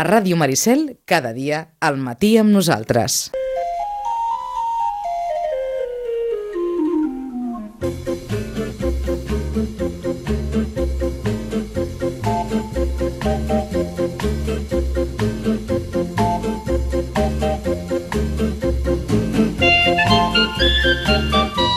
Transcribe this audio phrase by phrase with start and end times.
[0.00, 3.28] A Ràdio Maricel, cada dia, al matí amb nosaltres.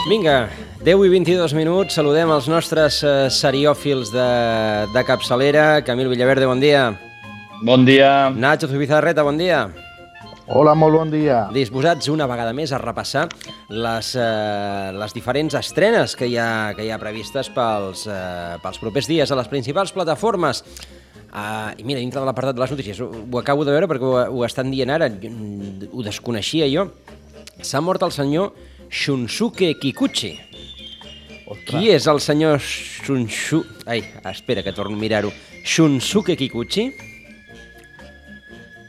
[0.08, 0.48] Vinga,
[0.80, 4.30] 10 i 22 minuts, saludem els nostres eh, seriòfils de,
[4.96, 5.82] de capçalera.
[5.84, 6.94] Camil Villaverde, bon dia.
[7.64, 8.30] Bon dia.
[8.30, 9.70] Nacho Zubizarreta, bon dia.
[10.51, 11.46] Hola, molt bon dia.
[11.56, 13.29] Disposats una vegada més a repassar
[13.71, 18.82] les, eh, les diferents estrenes que hi ha, que hi ha previstes pels, eh, pels
[18.82, 20.60] propers dies a les principals plataformes.
[21.32, 24.05] Uh, I mira, dintre de l'apartat de les notícies, ho, ho acabo de veure perquè
[24.11, 25.32] ho, ho estan dient ara, jo,
[25.93, 26.89] ho desconeixia jo.
[27.64, 28.52] S'ha mort el senyor
[28.91, 30.33] Shunsuke Kikuchi.
[31.64, 33.64] Qui és el senyor Shunshu...
[33.88, 35.31] Ai, espera, que torno a mirar-ho.
[35.64, 37.12] Shunsuke Kikuchi?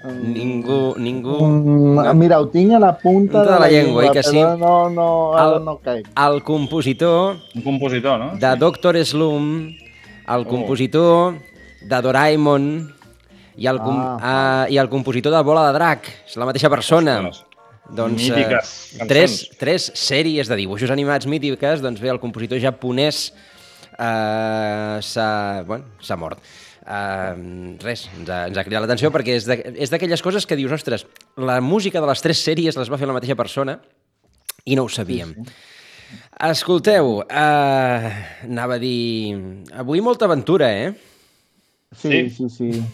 [0.05, 1.39] Ningú, ningú...
[1.41, 4.37] Mm, mira, ho tinc a la punta, Punta de la llengua, oi que sí?
[4.37, 6.09] no, no, ara El- no caic.
[6.27, 8.37] El compositor Un compositor, no?
[8.37, 9.73] de Doctor Slum,
[10.29, 11.39] el compositor
[11.81, 12.69] de Doraemon
[13.57, 14.19] i el, com Ah.
[14.21, 14.67] ah.
[14.69, 16.09] i el compositor de Bola de Drac.
[16.29, 17.19] És la mateixa persona.
[17.25, 17.45] Ostres.
[17.95, 23.27] Doncs, Mítiques eh, tres, tres sèries de dibuixos animats mítiques, doncs bé, el compositor japonès
[23.99, 26.41] eh, s'ha bueno, s'ha mort.
[26.85, 31.07] Uh, res, ens ha, ens ha cridat l'atenció perquè és d'aquelles coses que dius, ostres,
[31.41, 33.79] la música de les tres sèries les va fer la mateixa persona
[34.69, 35.33] i no ho sabíem.
[35.33, 35.73] Sí, sí.
[36.45, 38.09] Escolteu, uh,
[38.45, 39.35] anava a dir...
[39.81, 40.93] Avui molta aventura, eh?
[41.93, 42.49] Sí, Sí.
[42.49, 42.85] sí, sí.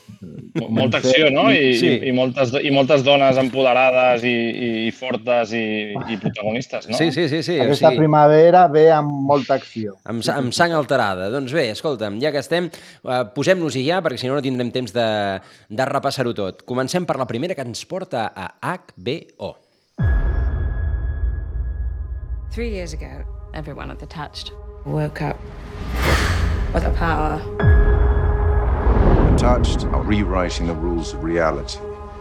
[0.60, 1.50] Mo- Molta acció, no?
[1.50, 1.88] I, Sí.
[2.00, 2.06] sí.
[2.08, 6.98] i, moltes, I moltes dones empoderades i, i fortes i, i protagonistes, no?
[6.98, 7.42] Sí, sí, sí.
[7.42, 7.56] sí.
[7.58, 9.96] Aquesta o sigui, primavera ve amb molta acció.
[10.04, 11.30] amb, amb sang alterada.
[11.32, 12.68] Doncs bé, escolta'm, ja que estem,
[13.04, 16.62] uh, posem-nos-hi ja, perquè si no no tindrem temps de, de repassar-ho tot.
[16.68, 19.56] Comencem per la primera que ens porta a HBO.
[22.52, 24.52] Three years ago, everyone at the Touched
[24.84, 25.38] woke up
[26.74, 27.40] with a power.
[29.40, 31.78] Touched are rewriting the rules of reality.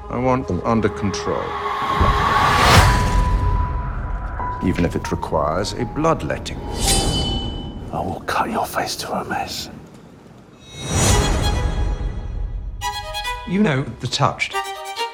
[0.10, 1.44] I want them under control.
[4.66, 6.58] Even if it requires a bloodletting.
[7.92, 9.70] I will cut your face to a mess.
[13.50, 14.56] You know, the touched.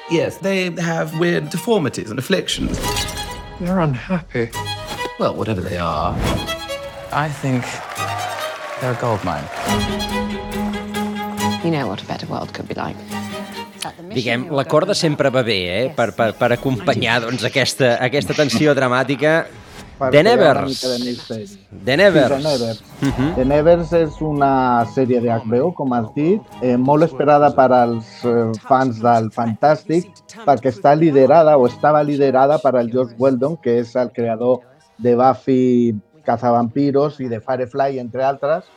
[0.08, 2.78] Yes, they have weird deformities and afflictions.
[3.58, 4.50] They're unhappy.
[5.18, 6.14] Well, whatever they are,
[7.10, 7.64] I think
[8.80, 10.75] they're a gold mine.
[11.66, 12.96] You know what a better world could be like.
[14.14, 15.88] Diguem, la corda sempre va bé, eh?
[15.96, 19.32] Per, per, per acompanyar doncs, aquesta, aquesta tensió dramàtica.
[19.98, 20.84] The Nevers.
[20.84, 21.56] The Nevers.
[21.88, 22.84] The Nevers.
[23.40, 24.52] The Nevers és una
[24.94, 30.06] sèrie de HBO, com has dit, eh, molt esperada per als eh, fans del Fantàstic,
[30.46, 34.60] perquè està liderada o estava liderada per al Josh Weldon, que és el creador
[35.02, 38.70] de Buffy Cazavampiros i de Firefly, entre altres.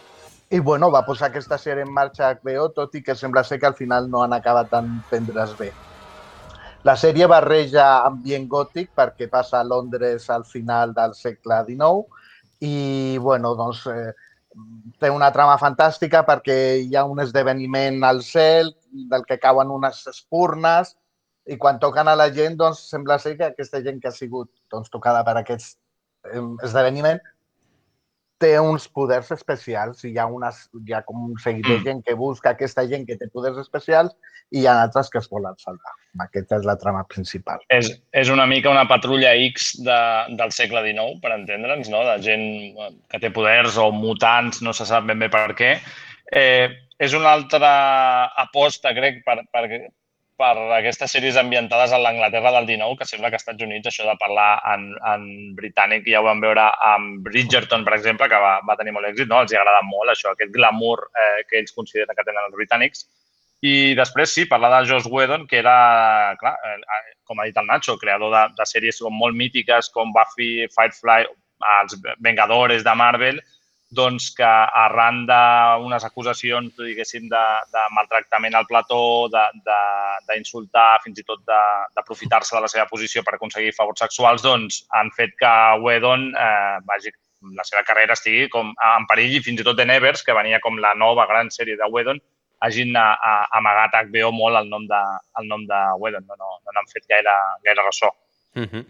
[0.51, 3.67] I bueno, va posar aquesta sèrie en marxa HBO, tot i que sembla ser que
[3.69, 5.69] al final no han acabat d'entendre's bé.
[6.87, 13.17] La sèrie barreja ambient gòtic perquè passa a Londres al final del segle XIX i
[13.21, 14.13] bueno, doncs, eh,
[14.97, 18.73] té una trama fantàstica perquè hi ha un esdeveniment al cel
[19.11, 20.95] del que cauen unes espurnes
[21.45, 24.49] i quan toquen a la gent doncs, sembla ser que aquesta gent que ha sigut
[24.71, 25.77] doncs, tocada per aquest
[26.25, 27.21] eh, esdeveniment
[28.39, 32.01] té uns poders especials i hi ha, unes, hi ha com un seguit de gent
[32.05, 34.15] que busca aquesta gent que té poders especials
[34.49, 35.93] i hi ha altres que es volen salvar.
[36.25, 37.61] Aquesta és la trama principal.
[37.75, 39.99] És, és una mica una patrulla X de,
[40.39, 42.03] del segle XIX, per entendre'ns, no?
[42.07, 45.75] de gent eh, que té poders o mutants, no se sap ben bé per què.
[46.31, 47.71] Eh, és una altra
[48.41, 49.65] aposta, crec, per, per,
[50.39, 54.05] per aquestes sèries ambientades a l'Anglaterra del 19, que sembla que als Estats Units això
[54.07, 55.25] de parlar en, en
[55.57, 59.27] britànic ja ho vam veure amb Bridgerton, per exemple, que va, va tenir molt èxit,
[59.27, 59.41] no?
[59.43, 63.05] els hi agrada molt això, aquest glamour eh, que ells consideren que tenen els britànics.
[63.67, 65.75] I després, sí, parlar de Joss Whedon, que era,
[66.39, 70.69] clar, eh, com ha dit el Nacho, creador de, de sèries molt mítiques com Buffy,
[70.71, 71.27] Firefly,
[71.81, 73.43] els Vengadores de Marvel,
[73.89, 77.43] doncs que arran d'unes acusacions, diguéssim, de,
[77.73, 79.27] de maltractament al plató,
[80.27, 84.83] d'insultar, fins i tot d'aprofitar-se de, de la seva posició per aconseguir favors sexuals, doncs
[84.99, 87.13] han fet que Whedon eh, vagi,
[87.55, 90.61] la seva carrera estigui com en perill i fins i tot The Nevers, que venia
[90.61, 92.21] com la nova gran sèrie de Whedon,
[92.59, 95.03] hagin a, a, amagat HBO molt el nom de,
[95.39, 96.25] el nom de Whedon.
[96.27, 98.11] No, no, no n'han fet gaire, gaire ressò.
[98.55, 98.85] -huh.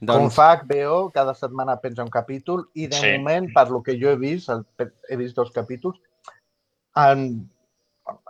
[0.00, 3.18] Com Doncs, fa HBO, cada setmana penja un capítol i de Sí.
[3.18, 4.64] moment, per lo que jo he vist, el,
[5.08, 5.96] he vist dos capítols,
[6.96, 7.50] en,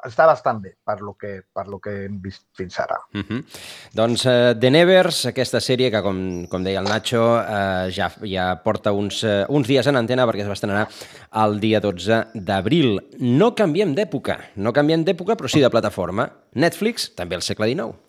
[0.06, 2.98] està bastant bé per lo que, per lo que hem vist fins ara.
[3.14, 3.44] Uh -huh.
[3.92, 8.62] Doncs uh, The Nevers, aquesta sèrie que, com, com deia el Nacho, uh, ja, ja
[8.62, 10.88] porta uns, uh, uns dies en antena perquè es va estrenar
[11.32, 13.00] el dia 12 d'abril.
[13.18, 16.30] No canviem d'època, no canviem d'època, però sí de plataforma.
[16.52, 18.03] Netflix, també al segle XIX.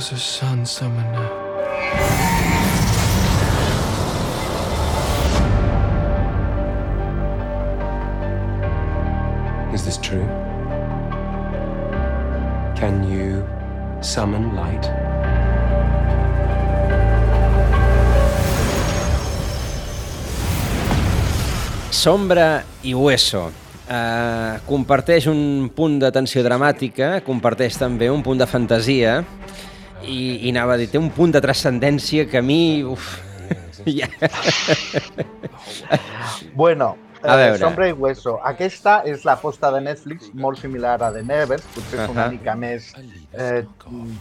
[0.00, 1.28] Was a sun summoner.
[9.74, 10.24] Is this true?
[12.80, 13.44] Can you
[14.00, 14.88] summon light?
[21.92, 23.50] Sombra i Hueso.
[23.90, 29.18] Uh, comparteix un punt de tensió dramàtica, comparteix també un punt de fantasia
[30.04, 32.82] i, i anava a dir, té un punt de transcendència que a mi...
[32.84, 33.18] Uf,
[33.86, 34.08] ja...
[36.54, 37.58] Bueno, A eh, veure.
[37.58, 38.38] Sombra i Hueso.
[38.48, 42.32] Aquesta és l'aposta de Netflix, molt similar a The Nevers, potser és una Ahà.
[42.32, 43.60] mica més eh,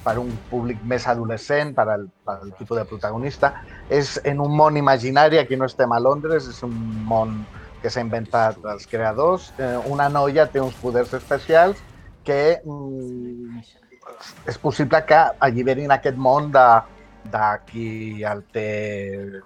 [0.03, 3.53] per un públic més adolescent, per al, per al tipus de protagonista.
[3.87, 6.75] És en un món imaginari, aquí no estem a Londres, és un
[7.07, 7.39] món
[7.79, 9.53] que s'ha inventat els creadors.
[9.57, 11.79] Eh, una noia té uns poders especials
[12.27, 13.63] que mm,
[14.47, 16.65] és possible que alliberin aquest món de,
[17.31, 19.41] de qui el té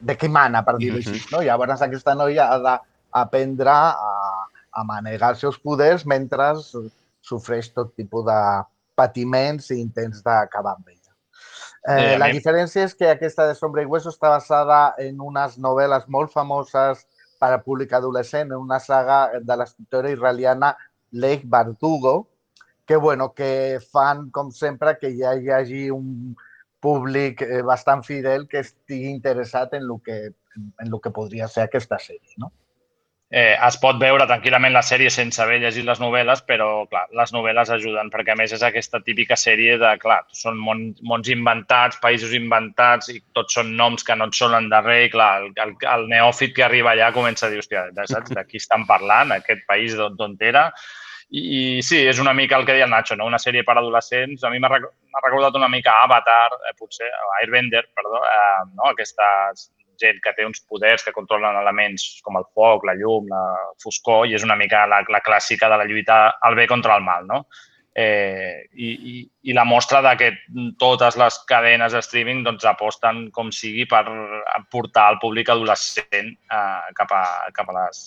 [0.00, 1.06] de qui mana, per dir-ho Mhm.
[1.14, 1.24] així.
[1.32, 1.40] No?
[1.42, 6.52] Llavors aquesta noia ha d'aprendre a, a manegar els seus poders mentre
[7.22, 8.38] sofreix tot tipus de
[8.94, 11.02] patiments i intents d'acabar amb ella.
[11.88, 15.20] Eh, Eh, la mi- diferència és que aquesta de Sombra i Hueso està basada en
[15.20, 17.06] unes novel·les molt famoses
[17.38, 20.76] per al públic adolescent, en una saga de l'escriptora israeliana
[21.12, 22.26] Leigh Bardugo,
[22.86, 26.36] que, bueno, que fan, com sempre, que ja hi hagi un
[26.80, 30.20] públic eh, bastant fidel que estigui interessat en el que,
[30.56, 32.36] en lo que podria ser aquesta sèrie.
[32.38, 32.52] No?
[33.26, 37.32] Eh, es pot veure tranquil·lament la sèrie sense haver llegit les novel·les, però clar, les
[37.34, 41.98] novel·les ajuden, perquè a més és aquesta típica sèrie de, clar, són món, mons inventats,
[42.04, 45.50] països inventats i tots són noms que no et sonen de res i clar, el,
[45.64, 49.34] el, el neòfit que arriba allà comença a dir, hòstia, saps, de qui estan parlant,
[49.34, 50.68] aquest país d'on era?
[51.28, 53.26] I, I sí, és una mica el que deia el Nacho, no?
[53.26, 54.44] una sèrie per adolescents.
[54.46, 58.90] A mi m'ha rec- m'ha recordat una mica Avatar, eh, potser, Airbender, perdó, eh, no?
[58.92, 59.26] aquesta
[59.98, 63.44] gent que té uns poders que controlen elements com el foc, la llum, la
[63.82, 67.02] foscor, i és una mica la, la clàssica de la lluita al bé contra el
[67.02, 67.46] mal, no?
[67.96, 69.12] Eh, i, i,
[69.48, 70.26] I la mostra de que
[70.78, 74.04] totes les cadenes de streaming doncs, aposten com sigui per
[74.70, 78.02] portar el públic adolescent eh, cap, a, cap a les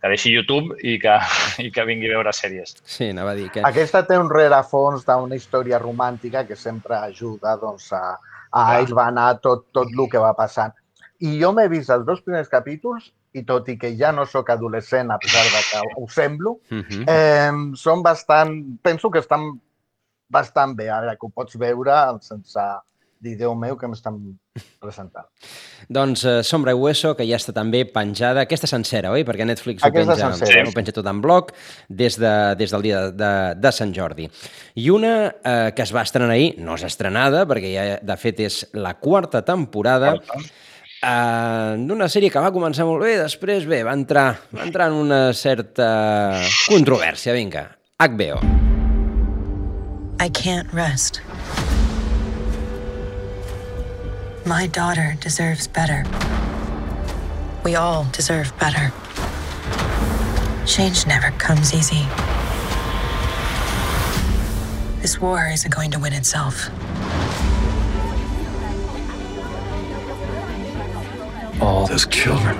[0.00, 1.14] que deixi YouTube i que,
[1.66, 2.76] i que vingui a veure sèries.
[2.84, 3.64] Sí, anava a dir que...
[3.66, 8.18] Aquesta té un rerefons d'una història romàntica que sempre ajuda doncs, a,
[8.52, 10.74] a hilvanar tot, tot el que va passant.
[11.18, 14.50] I jo m'he vist els dos primers capítols i tot i que ja no sóc
[14.54, 17.04] adolescent, a pesar de que ho semblo, Uh -huh.
[17.08, 18.78] eh, són bastant...
[18.82, 19.60] Penso que estan
[20.28, 22.60] bastant bé, ara que ho pots veure sense
[23.20, 24.18] dir, Déu meu, que m'estan
[24.82, 25.26] presentant.
[25.92, 29.24] Doncs eh, Sombra i Hueso, que ja està també penjada, aquesta sencera, oi?
[29.28, 30.64] Perquè Netflix ho penja, sencera.
[30.68, 31.52] ho penja tot en bloc
[31.88, 34.28] des, de, des del dia de, de, de Sant Jordi.
[34.78, 38.44] I una eh, que es va estrenar ahir, no és estrenada, perquè ja de fet
[38.46, 40.14] és la quarta temporada,
[41.02, 45.00] eh, d'una sèrie que va començar molt bé, després, bé, va entrar, va entrar en
[45.06, 45.88] una certa
[46.68, 47.68] controvèrsia, vinga.
[47.98, 48.38] HBO.
[50.20, 51.22] I can't rest.
[54.48, 56.06] My daughter deserves better.
[57.64, 58.94] We all deserve better.
[60.64, 62.06] Change never comes easy.
[65.02, 66.70] This war isn't going to win itself.
[71.60, 72.56] All those children.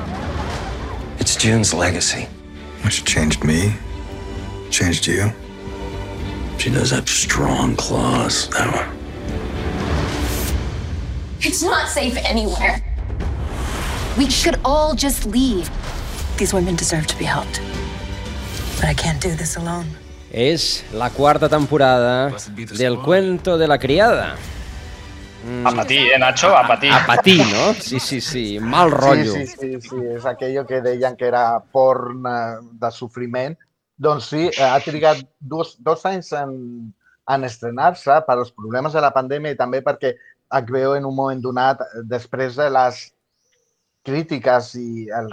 [1.18, 2.28] It's June's legacy.
[2.90, 3.72] She changed me.
[4.70, 5.32] Changed you.
[6.58, 8.97] She does have strong claws, that one.
[11.40, 12.82] It's not safe anywhere.
[14.18, 15.70] We should all just leave.
[16.36, 17.60] These women deserve to be helped.
[18.74, 19.86] But I can't do this alone.
[20.32, 22.34] És la quarta temporada
[22.76, 24.34] del Cuento de la Criada.
[25.64, 26.56] A patir, eh, Nacho?
[26.56, 26.92] A patir.
[26.92, 27.72] A patir, no?
[27.74, 28.58] Sí, sí, sí.
[28.58, 29.32] Mal rotllo.
[29.32, 33.54] Sí, sí, sí, sí, és aquello que deien que era porn eh, de sofriment.
[33.96, 36.58] Doncs sí, eh, ha trigat dos, dos anys en,
[37.30, 40.16] en estrenar-se per als problemes de la pandèmia i també perquè
[40.50, 43.00] HBO en un moment donat, després de les
[44.06, 45.32] crítiques i el,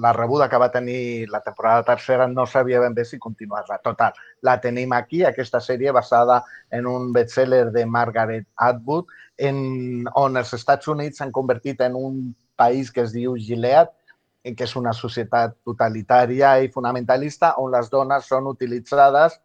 [0.00, 3.78] la rebuda que va tenir la temporada tercera no sabia ben bé si continuar-la.
[3.84, 10.36] Total, la tenim aquí, aquesta sèrie basada en un bestseller de Margaret Atwood, en, on
[10.40, 12.20] els Estats Units s'han convertit en un
[12.56, 13.92] país que es diu Gilead,
[14.40, 19.36] que és una societat totalitària i fonamentalista, on les dones són utilitzades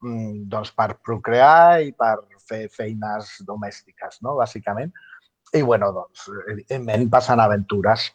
[0.00, 2.16] mm, doncs, per procrear i per
[2.48, 4.36] fer feines domèstiques, no?
[4.40, 4.92] bàsicament.
[5.54, 8.10] I, bueno, doncs, evidentment, passen aventures.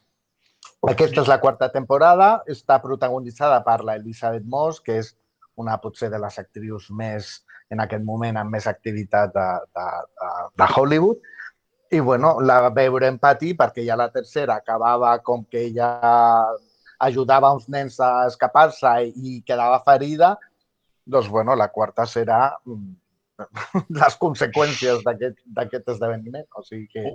[0.90, 5.13] Aquesta és la quarta temporada, està protagonitzada per la Elizabeth Moss, que és
[5.60, 7.38] una potser de les actrius més,
[7.72, 9.48] en aquest moment, amb més activitat de,
[9.78, 9.88] de,
[10.20, 11.32] de, de Hollywood.
[11.94, 15.90] I, bueno, la veurem patir perquè ja la tercera acabava com que ella
[17.04, 20.34] ajudava uns nens a escapar-se i quedava ferida,
[21.06, 22.92] doncs, bueno, la quarta serà mm,
[24.02, 26.46] les conseqüències d'aquest esdeveniment.
[26.58, 27.08] O sigui que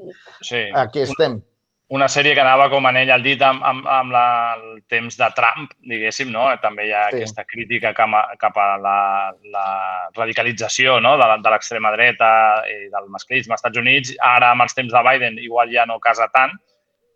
[0.42, 0.66] sí.
[0.74, 1.40] aquí estem
[1.88, 4.24] una sèrie que anava com en ell al dit amb, amb, amb la,
[4.58, 6.44] el temps de Trump, diguéssim, no?
[6.60, 7.22] També hi ha sí.
[7.22, 8.98] aquesta crítica cap a, cap a la,
[9.54, 9.68] la
[10.16, 11.14] radicalització no?
[11.20, 12.30] de, de l'extrema dreta
[12.68, 14.12] i del masclisme als Estats Units.
[14.20, 16.52] Ara, amb els temps de Biden, igual ja no casa tant.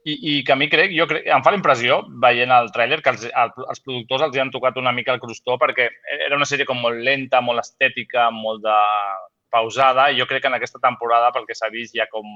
[0.02, 2.98] I, i que a mi crec, jo crec, em fa la impressió, veient el tràiler,
[3.04, 6.34] que els, el, els productors els hi han tocat una mica el crostó perquè era
[6.34, 8.78] una sèrie com molt lenta, molt estètica, molt de
[9.52, 12.26] pausada, i jo crec que en aquesta temporada, pel que s'ha vist, ja com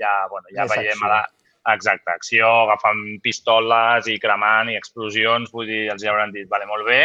[0.00, 1.22] ja, bueno, ja veiem a la,
[1.70, 6.66] Exacte, acció, agafant pistoles i cremant i explosions, vull dir, els hi hauran dit, vale,
[6.66, 7.04] molt bé,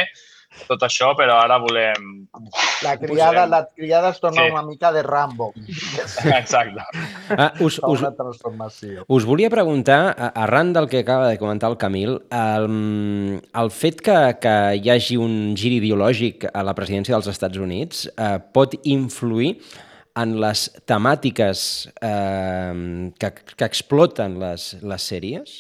[0.68, 2.28] tot això, però ara volem...
[2.84, 4.52] La criada, la criada es torna sí.
[4.52, 5.52] una mica de Rambo.
[6.40, 6.84] Exacte.
[7.36, 9.06] Ah, us, us, una transformació.
[9.08, 14.18] Us volia preguntar, arran del que acaba de comentar el Camil, el, el fet que,
[14.42, 19.58] que hi hagi un gir ideològic a la presidència dels Estats Units eh, pot influir
[20.18, 21.64] en les temàtiques
[22.02, 25.58] eh, que, que exploten les, les sèries?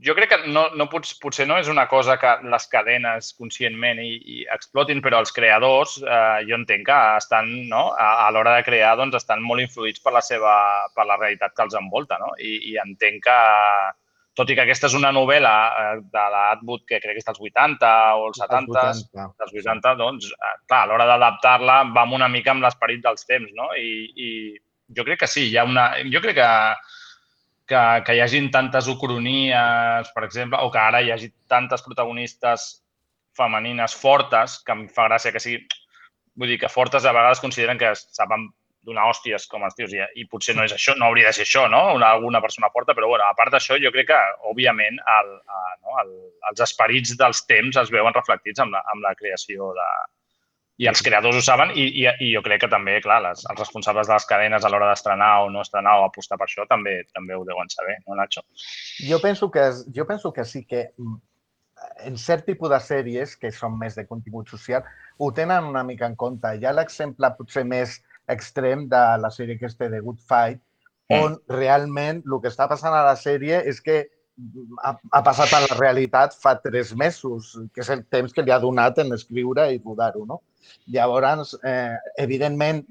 [0.00, 3.98] Jo crec que no, no pots, potser no és una cosa que les cadenes conscientment
[4.00, 8.54] i, i explotin, però els creadors, eh, jo entenc que estan, no, a, a l'hora
[8.56, 10.54] de crear, doncs estan molt influïts per la seva,
[10.96, 12.30] per la realitat que els envolta, no?
[12.40, 13.36] I, i entenc que,
[14.40, 15.52] tot i que aquesta és una novel·la
[15.82, 19.26] eh, de l'Atwood que crec que és dels 80 o els 70, els 80.
[19.42, 23.52] dels 80, doncs, eh, clar, a l'hora d'adaptar-la vam una mica amb l'esperit dels temps,
[23.58, 23.68] no?
[23.76, 24.30] I, I
[24.96, 25.90] jo crec que sí, hi ha una...
[26.08, 26.48] Jo crec que,
[27.70, 32.70] que, que hi hagin tantes ucronies, per exemple, o que ara hi hagi tantes protagonistes
[33.38, 35.62] femenines fortes, que em fa gràcia que sigui...
[36.40, 38.46] Vull dir que fortes a vegades consideren que saben
[38.86, 41.44] donar hòsties com els tios i, i potser no és això, no hauria de ser
[41.44, 41.80] això, no?
[41.96, 45.74] Una, alguna persona forta, però bueno, a part d'això jo crec que, òbviament, el, el,
[45.82, 45.96] no?
[46.04, 46.14] el,
[46.50, 49.90] els esperits dels temps es veuen reflectits amb la, amb la creació de...
[50.80, 53.58] I els creadors ho saben i, i, i jo crec que també, clar, les, els
[53.60, 57.02] responsables de les cadenes a l'hora d'estrenar o no estrenar o apostar per això també
[57.12, 58.44] també ho deuen saber, no, Nacho?
[59.08, 61.18] Jo penso que, jo penso que sí que mm,
[62.08, 64.86] en cert tipus de sèries que són més de contingut social
[65.18, 66.48] ho tenen una mica en compte.
[66.56, 67.98] Hi ha l'exemple potser més
[68.30, 70.62] extrem de la sèrie que té de Good Fight,
[71.10, 71.20] mm.
[71.20, 74.06] on realment el que està passant a la sèrie és que
[74.84, 78.54] ha, ha passat a la realitat fa tres mesos, que és el temps que li
[78.54, 80.24] ha donat en escriure i rodar-ho.
[80.28, 80.40] No?
[80.94, 82.84] Llavors, eh, evidentment,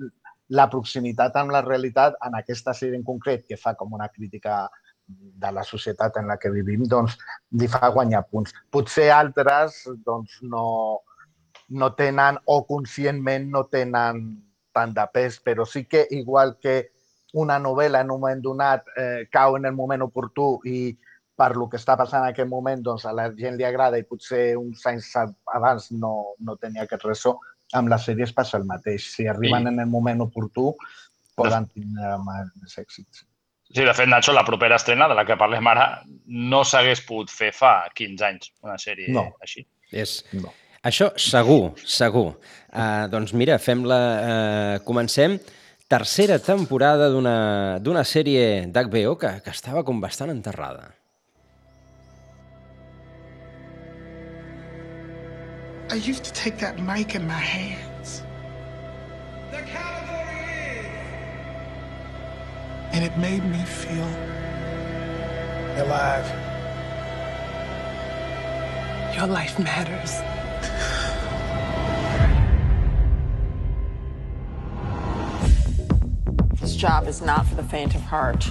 [0.50, 4.64] la proximitat amb la realitat en aquesta sèrie en concret, que fa com una crítica
[5.10, 7.18] de la societat en la que vivim, doncs
[7.58, 8.54] li fa guanyar punts.
[8.70, 11.02] Potser altres doncs, no,
[11.70, 14.24] no tenen o conscientment no tenen
[14.74, 16.92] tant de pes, però sí que igual que
[17.34, 20.98] una novel·la en un moment donat eh, cau en el moment oportú i
[21.40, 24.06] per lo que està passant en aquest moment doncs a la gent li agrada i
[24.08, 25.14] potser uns anys
[25.56, 27.38] abans no, no tenia aquest ressò,
[27.80, 29.08] amb les sèries passa el mateix.
[29.16, 29.74] Si arriben sí.
[29.74, 30.74] en el moment oportú,
[31.40, 33.24] poden tindre més èxits.
[33.70, 35.86] Sí, de fet, Nacho, la propera estrena de la que parlem ara
[36.26, 39.28] no s'hagués pogut fer fa 15 anys, una sèrie no.
[39.46, 39.64] així.
[39.94, 40.52] És, no.
[40.90, 42.32] Això segur, segur.
[42.72, 44.00] Uh, doncs mira, fem-la...
[44.00, 45.38] Uh, comencem
[45.90, 50.90] tercera temporada d'una sèrie d'HBO que, que estava com bastant enterrada.
[55.92, 58.22] I used to take that mic in my hands.
[59.50, 60.86] The category is...
[62.94, 64.06] And it made me feel
[65.84, 66.28] alive.
[69.16, 70.22] Your life matters.
[76.62, 78.48] This job is not for the faint of heart.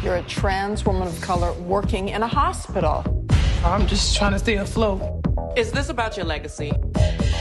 [0.00, 3.15] You're a trans woman of color working in a hospital.
[3.66, 5.02] I'm just trying to stay afloat.
[5.56, 6.72] Is this about your legacy?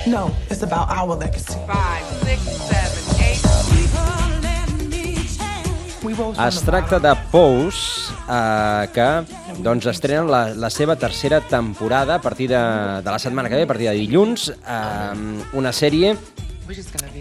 [0.08, 1.54] No, it's about our legacy.
[1.68, 3.42] Five, six, seven, eight.
[6.48, 9.08] Es tracta de Pose, eh, que
[9.64, 12.62] doncs, estrenen la, la seva tercera temporada a partir de,
[13.02, 16.14] de la setmana que ve, a partir de dilluns, eh, una sèrie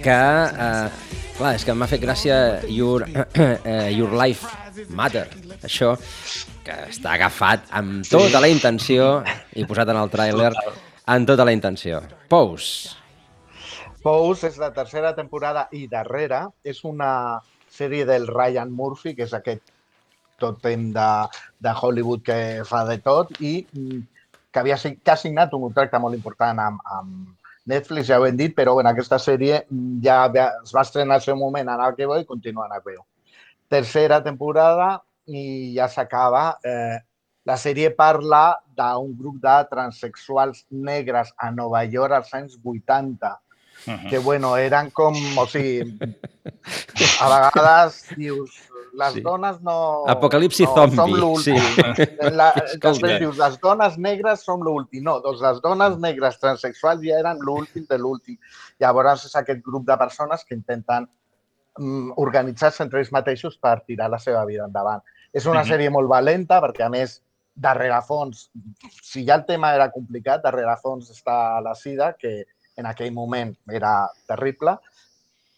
[0.03, 0.91] que, eh,
[1.39, 2.37] clar, és que m'ha fet gràcia
[2.69, 4.64] Your, eh, Your Life
[4.95, 5.29] Matter,
[5.63, 5.95] això,
[6.65, 9.23] que està agafat amb tota la intenció
[9.55, 10.51] i posat en el tràiler
[11.07, 12.01] amb tota la intenció.
[12.29, 12.97] Pose.
[14.05, 16.45] Pose és la tercera temporada i darrera.
[16.65, 17.41] És una
[17.73, 19.73] sèrie del Ryan Murphy, que és aquest
[20.41, 21.09] totem de,
[21.63, 22.39] de Hollywood que
[22.69, 24.03] fa de tot i mm,
[24.51, 28.37] que, havia, que ha signat un contracte molt important amb, amb Netflix, ja ho hem
[28.37, 32.19] dit, però bueno, aquesta sèrie mm, ja es va estrenar al seu moment en HBO
[32.21, 33.07] i continua en HBO.
[33.69, 36.59] Tercera temporada i ja s'acaba.
[36.65, 36.99] Eh,
[37.45, 43.39] la sèrie parla d'un grup de transexuals negres a Nova York als anys 80
[44.09, 45.83] que bueno, eren com, o sigui,
[47.21, 48.55] a vegades dius,
[48.95, 49.21] les Sí.
[49.21, 50.05] dones no...
[50.09, 51.59] Apocalipsi no, zombi, Som l'últim.
[51.59, 52.07] sí.
[52.33, 52.53] La,
[52.85, 55.03] després dius, les dones negres som l'últim.
[55.05, 58.39] No, doncs les dones negres transexuals ja eren l'últim de l'últim.
[58.81, 61.09] Llavors és aquest grup de persones que intenten
[61.79, 65.03] mm, organitzar-se entre ells mateixos per tirar la seva vida endavant.
[65.33, 65.69] És una Mhm.
[65.69, 67.21] sèrie molt valenta perquè, a més,
[67.55, 68.51] darrere fons,
[69.03, 72.45] si ja el tema era complicat, darrere fons està la sida, que
[72.77, 74.79] en aquell moment era terrible.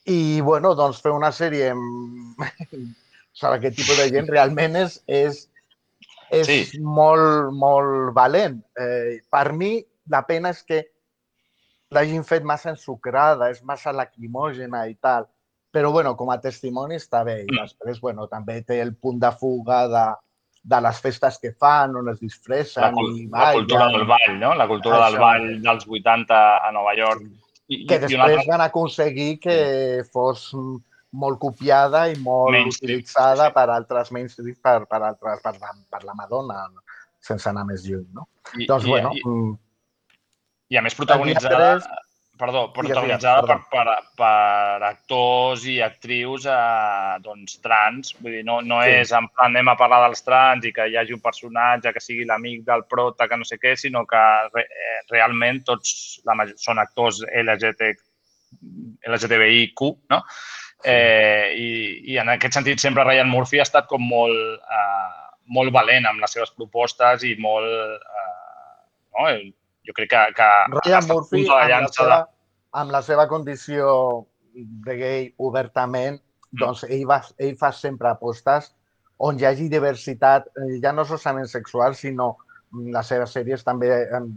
[0.04, 2.36] I, bueno, doncs fer una sèrie amb-
[3.32, 5.48] sobre aquest tipus de gent realment és, és,
[6.30, 6.80] és sí.
[6.80, 8.62] molt, molt valent.
[8.78, 10.84] Eh, per mi, la pena és que
[11.90, 15.26] l'hagin fet massa ensucrada, és massa lacrimògena i tal.
[15.76, 17.42] Però, bueno, com a testimoni està bé.
[17.44, 20.04] I després, bueno, també té el punt de fuga de,
[20.72, 24.54] de les festes que fan, on es disfressen La, i la cultura del ball, no?
[24.56, 25.24] La cultura del Això.
[25.26, 27.26] ball dels 80 a Nova York.
[27.68, 29.58] I, que i una després altra- van aconseguir que
[30.14, 30.78] fos mm,
[31.20, 36.02] molt copiada i molt Mainstream, utilitzada per altres mainstream, per, per, altres, per, la, per
[36.08, 36.62] la Madonna,
[37.20, 38.28] sense anar més lluny, no?
[38.54, 39.54] I, doncs, i, bueno, i, mm,
[40.72, 41.74] I a més protagonitzada,
[42.38, 48.12] perdó, protagonitzada digues, per, per, per actors i actrius eh, doncs, trans.
[48.20, 48.90] Vull dir, no, no Sí.
[49.00, 52.02] és en plan anem a parlar dels trans i que hi hagi un personatge que
[52.04, 54.22] sigui l'amic del prota, que no sé què, sinó que
[54.54, 57.92] re, eh, realment tots la, major- són actors LGBT,
[59.06, 60.22] LGTBIQ, no?
[60.84, 61.68] Eh, i,
[62.12, 66.20] I en aquest sentit sempre Ryan Murphy ha estat com molt, eh, molt valent amb
[66.22, 68.02] les seves propostes i molt...
[68.02, 68.74] Eh,
[69.16, 69.30] no?
[69.86, 70.48] Jo crec que, que
[70.84, 72.78] Ryan Murphy, amb la, seva, de...
[72.82, 76.20] amb la seva condició de gay obertament,
[76.52, 76.58] Mm.
[76.62, 78.68] doncs ell, va, ell fa sempre apostes
[79.18, 82.36] on hi hagi diversitat, eh, ja no solament sexual, sinó
[82.70, 84.28] mm, les seves sèries també han,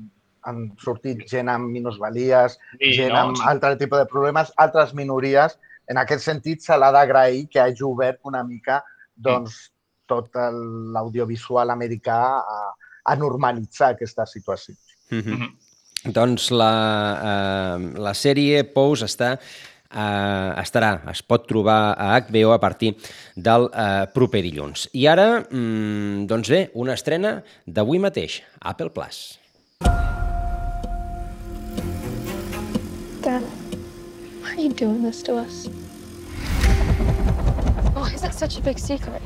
[0.50, 3.20] han sortit gent amb minusvalies, Sí, gent no?
[3.22, 5.58] amb altre tipus de problemes, altres minories.
[5.88, 8.82] En aquest sentit, se l'ha d'agrair que hagi obert una mica
[9.16, 9.72] doncs,
[10.08, 12.60] tot el- l'audiovisual americà a,
[13.06, 14.76] a normalitzar aquesta situació.
[15.10, 15.50] Mm -hmm.
[16.14, 16.74] Doncs la,
[17.24, 19.38] eh, la sèrie Pose està
[19.92, 22.94] eh, estarà, es pot trobar a HBO a partir
[23.36, 24.88] del eh, proper dilluns.
[24.94, 29.40] I ara, mm, doncs bé, una estrena d'avui mateix, Apple Plus.
[33.22, 33.44] Dad,
[34.42, 35.68] why are you doing this to us?
[37.94, 39.22] Why is it such a big secret?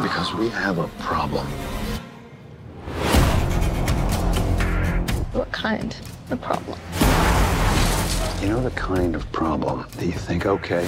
[0.00, 1.44] Because we have a problem.
[5.38, 5.94] What kind
[6.32, 6.76] of problem?
[8.42, 10.84] You know the kind of problem that you think, okay,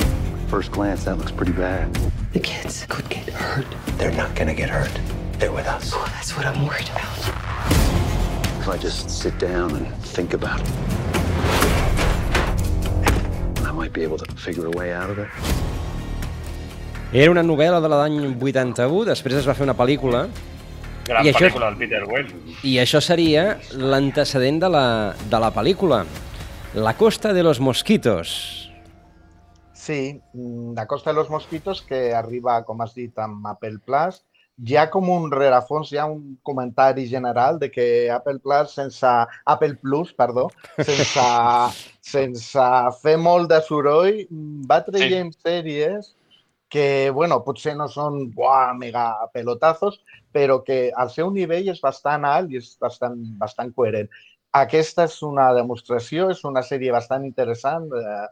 [0.48, 1.94] first glance, that looks pretty bad.
[2.32, 3.68] The kids could get hurt.
[3.96, 4.90] They're not gonna get hurt.
[5.38, 5.92] They're with us.
[5.94, 7.16] Oh, that's what I'm worried about.
[8.58, 10.68] If I just sit down and think about it,
[13.64, 15.28] I might be able to figure a way out of it.
[17.12, 20.26] Era una novel·la de l'any 81, després es va fer una pel·lícula,
[21.10, 22.26] Gran I això- pel·lícula del Peter Weir.
[22.62, 24.86] i això seria l'antecedent de, la,
[25.30, 26.04] de la pel·lícula.
[26.74, 28.70] La costa de los mosquitos.
[29.74, 34.20] Sí, mm, La Costa de los Mosquitos, que arriba, com has dit, amb Apple Plus.
[34.68, 39.08] Hi ha com un rerefons, hi ha un comentari general de que Apple Plus sense...
[39.46, 40.50] Apple Plus, perdó,
[40.84, 41.24] sense,
[42.04, 42.66] sense
[43.00, 45.40] fer molt de soroll, mm, va traient sí.
[45.48, 46.12] sèries
[46.70, 49.04] que, bueno, potser no són buah, mega
[49.34, 49.98] pelotazos,
[50.32, 54.08] però que el seu nivell és bastant alt i és bastant, bastant coherent.
[54.56, 58.26] Aquesta és una demostració, és una sèrie bastant interessant, eh,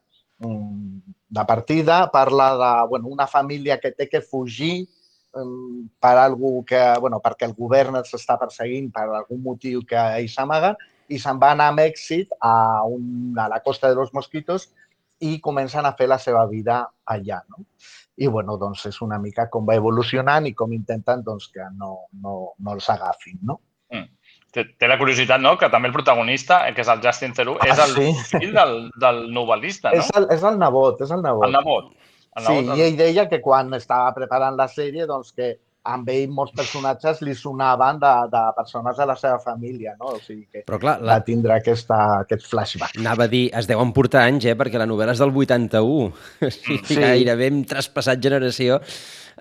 [0.46, 4.88] mm, de partida, parla de bueno, una família que té que fugir
[5.34, 9.98] um, per algú que, bueno, perquè el govern els està perseguint per algun motiu que
[10.18, 14.14] ells s'amaguen i se'n va anar amb èxit a, un, a la costa de los
[14.14, 14.70] Mosquitos
[15.20, 17.42] i comencen a fer la seva vida allà.
[17.48, 17.64] No?
[18.18, 22.08] I bueno, doncs és una mica com va evolucionant i com intenten doncs, que no,
[22.22, 23.38] no, no els agafin.
[23.46, 23.60] No?
[23.94, 24.08] Mm.
[24.52, 27.60] Té, té la curiositat, no?, que també el protagonista, eh, que és el Justin Theroux,
[27.68, 28.38] és Ah, el sí?
[28.38, 30.02] fill del, del novel·lista, no?
[30.02, 31.46] És, el, és el nebot, és el nebot.
[31.46, 31.92] El nebot.
[32.38, 35.52] El Sí, nebot i ell deia que quan estava preparant la sèrie, doncs que
[35.88, 40.14] amb ell molts personatges li sonaven de, de persones de la seva família, no?
[40.16, 42.98] O sigui que Però clar, va la, tindre aquesta, aquest flashback.
[43.00, 44.56] anava a dir, es deuen portar anys, eh?
[44.58, 46.12] perquè la novel·la és del 81.
[46.48, 47.00] O sigui, Sí.
[47.00, 48.80] Gairebé hem traspassat generació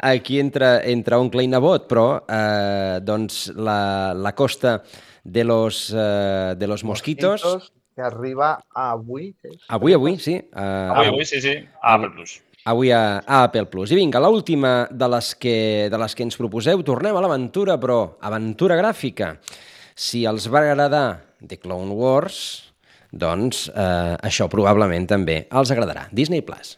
[0.08, 4.82] aquí entre, entre oncle i nebot, però eh, doncs la, la costa
[5.24, 7.44] de los, eh, de los mosquitos...
[7.98, 9.32] que arriba avui.
[9.42, 10.36] és- Avui, avui, sí.
[10.38, 12.36] Eh, Avui, avui, sí, sí, a Apple Plus.
[12.68, 13.94] Avui a, a Apple Plus.
[13.94, 15.56] I vinga, l'última de, les que,
[15.88, 19.38] de les que ens proposeu, tornem a l'aventura, però aventura gràfica.
[19.96, 21.06] Si els va agradar
[21.40, 22.42] The Clone Wars,
[23.16, 26.10] doncs eh, això probablement també els agradarà.
[26.12, 26.76] Disney Plus.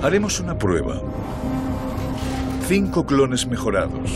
[0.00, 1.02] Haremos una prueba.
[2.64, 4.10] Cinco clones mejorados.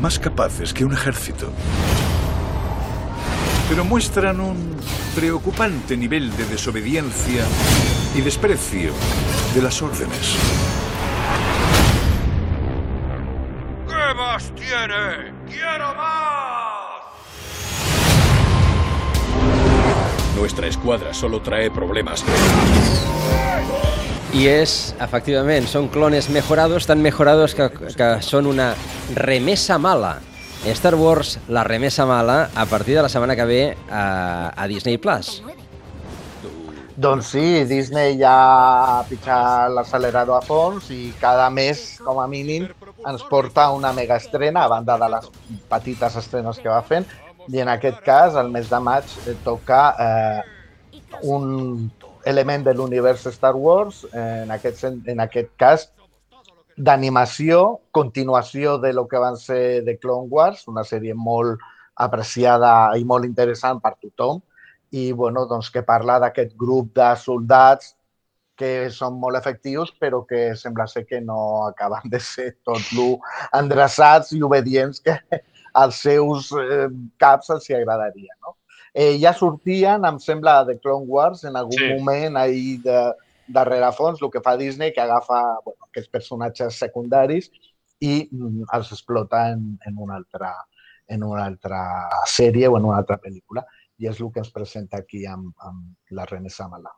[0.00, 1.52] Más capaces que un ejército.
[3.68, 4.76] Pero muestran un
[5.14, 7.44] preocupante nivel de desobediencia
[8.14, 8.92] y desprecio
[9.54, 10.36] de las órdenes.
[13.88, 15.32] ¿Qué más tiene?
[15.48, 16.24] ¡Quiero más!
[20.36, 22.24] Nuestra escuadra solo trae problemas.
[24.34, 28.72] I és, efectivament, són clones mejorados, tan mejorados que, que són una
[29.14, 30.16] remesa mala.
[30.66, 34.96] Star Wars, la remesa mala, a partir de la setmana que ve a, a Disney
[34.96, 35.42] Plus.
[36.96, 42.68] Doncs sí, Disney ja ha pitjat l'accelerador a fons i cada mes, com a mínim,
[43.04, 45.28] ens porta una mega estrena, a banda de les
[45.68, 47.04] petites estrenes que va fent.
[47.52, 50.40] I en aquest cas, el mes de maig, eh, toca eh,
[51.28, 51.90] un
[52.24, 55.90] element de l'univers Star Wars, eh, en, aquest, en aquest cas,
[56.76, 61.60] d'animació, continuació de lo que van ser The Clone Wars, una sèrie molt
[61.94, 64.40] apreciada i molt interessant per tothom,
[64.90, 67.94] i bueno, doncs que parla d'aquest grup de soldats
[68.54, 73.18] que són molt efectius, però que sembla ser que no acaben de ser tot lo
[73.58, 75.16] endreçats i obedients que
[75.74, 76.86] als seus eh,
[77.18, 78.30] caps els hi agradaria.
[78.46, 78.54] No?
[78.94, 81.82] Eh, ja sortien, em sembla, de Clone Wars en algun Sí.
[81.88, 81.94] sí.
[81.98, 83.00] moment ahir de,
[83.46, 87.50] darrere fons, el que fa Disney, que agafa bueno, aquests personatges secundaris
[88.00, 90.52] i mm, els explota en, en, una altra,
[91.08, 91.80] en una altra
[92.30, 93.64] sèrie o en una altra pel·lícula.
[93.98, 96.92] I és el que ens presenta aquí amb, amb la René Samala.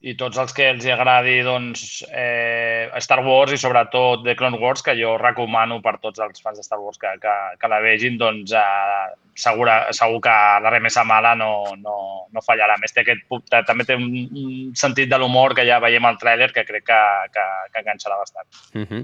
[0.00, 4.80] i tots els que els agradi doncs, eh, Star Wars i sobretot The Clone Wars,
[4.80, 8.16] que jo recomano per tots els fans de Star Wars que, que, que la vegin,
[8.20, 11.96] doncs eh, segura, segur que la remesa mala no, no,
[12.30, 12.76] no fallarà.
[12.76, 13.24] A més, té aquest,
[13.66, 17.00] també té un, un sentit de l'humor que ja veiem al tràiler que crec que,
[17.34, 18.48] que, que enganxarà bastant.
[18.74, 19.02] Uh -huh.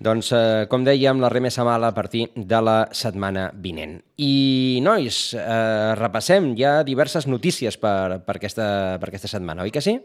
[0.00, 4.00] Doncs, eh, com dèiem, la remesa mala a partir de la setmana vinent.
[4.16, 6.54] I, nois, eh, repassem.
[6.56, 10.00] Hi ha diverses notícies per, per, aquesta, per aquesta setmana, oi que sí?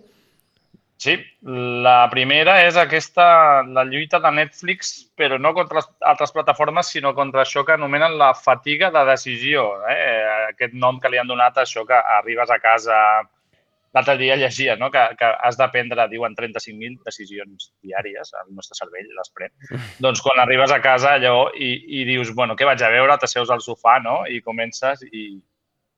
[0.98, 1.14] Sí,
[1.46, 7.44] la primera és aquesta, la lluita de Netflix, però no contra altres plataformes, sinó contra
[7.44, 9.68] això que anomenen la fatiga de decisió.
[9.94, 9.98] Eh?
[10.56, 13.00] Aquest nom que li han donat a això que arribes a casa...
[13.96, 14.90] L'altre dia llegia no?
[14.92, 19.54] que, que has de prendre, diuen, 35.000 decisions diàries, el nostre cervell les pren.
[20.04, 21.70] doncs quan arribes a casa allò i,
[22.02, 23.16] i dius, bueno, què vaig a veure?
[23.18, 24.20] T'asseus al sofà no?
[24.30, 25.30] i comences i,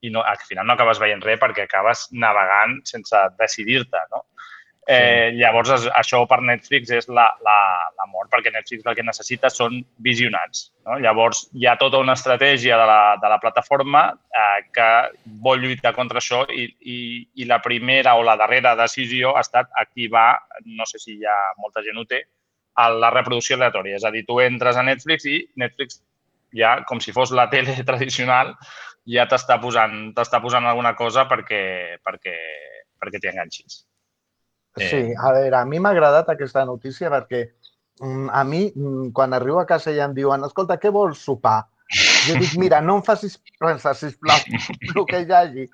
[0.06, 4.24] i no, al final no acabes veient res perquè acabes navegant sense decidir-te, no?
[4.90, 7.58] Eh, llavors, això per Netflix és la, la,
[7.94, 10.72] la mort, perquè Netflix el que necessita són visionats.
[10.88, 10.98] No?
[11.04, 14.90] Llavors, hi ha tota una estratègia de la, de la plataforma eh, que
[15.46, 16.98] vol lluitar contra això i, i,
[17.38, 20.32] i la primera o la darrera decisió ha estat activar,
[20.66, 22.24] no sé si ja molta gent ho té,
[22.80, 24.00] a la reproducció aleatòria.
[24.00, 26.02] És a dir, tu entres a Netflix i Netflix
[26.56, 28.56] ja, com si fos la tele tradicional,
[29.10, 31.62] ja t'està posant, posant alguna cosa perquè,
[32.06, 32.36] perquè,
[33.00, 33.84] perquè t'hi enganxis.
[34.78, 37.42] Sí, a veure, a mi m'ha agradat aquesta notícia perquè
[38.02, 41.64] mm, a mi, mm, quan arribo a casa i em diuen escolta, què vols sopar?
[41.90, 44.38] Jo dic, mira, no em facis pensar, sisplau,
[44.94, 45.66] el que hi hagi.